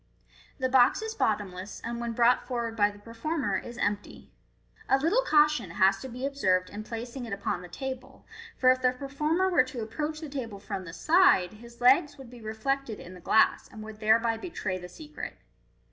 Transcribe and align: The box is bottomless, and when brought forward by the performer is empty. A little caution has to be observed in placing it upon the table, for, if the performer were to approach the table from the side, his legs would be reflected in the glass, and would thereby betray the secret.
The 0.57 0.67
box 0.67 1.03
is 1.03 1.13
bottomless, 1.13 1.79
and 1.85 2.01
when 2.01 2.13
brought 2.13 2.47
forward 2.47 2.75
by 2.75 2.89
the 2.89 2.97
performer 2.97 3.57
is 3.59 3.77
empty. 3.77 4.31
A 4.89 4.97
little 4.97 5.21
caution 5.21 5.69
has 5.77 5.99
to 5.99 6.07
be 6.09 6.25
observed 6.25 6.71
in 6.71 6.83
placing 6.83 7.25
it 7.25 7.33
upon 7.33 7.61
the 7.61 7.67
table, 7.67 8.25
for, 8.57 8.71
if 8.71 8.81
the 8.81 8.93
performer 8.93 9.47
were 9.47 9.61
to 9.65 9.83
approach 9.83 10.19
the 10.19 10.27
table 10.27 10.57
from 10.57 10.85
the 10.85 10.91
side, 10.93 11.53
his 11.53 11.81
legs 11.81 12.17
would 12.17 12.31
be 12.31 12.41
reflected 12.41 12.99
in 12.99 13.13
the 13.13 13.19
glass, 13.21 13.67
and 13.71 13.83
would 13.83 13.99
thereby 13.99 14.37
betray 14.37 14.79
the 14.79 14.89
secret. 14.89 15.37